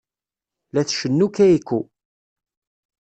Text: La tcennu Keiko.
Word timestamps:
La 0.73 0.83
tcennu 0.87 1.27
Keiko. 1.35 1.79